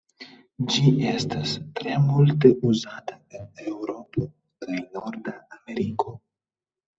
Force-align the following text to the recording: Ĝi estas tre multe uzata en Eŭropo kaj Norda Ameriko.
Ĝi 0.75 0.93
estas 1.09 1.51
tre 1.79 1.97
multe 2.05 2.51
uzata 2.69 3.19
en 3.41 3.45
Eŭropo 3.73 4.25
kaj 4.65 4.81
Norda 4.97 5.37
Ameriko. 5.59 6.17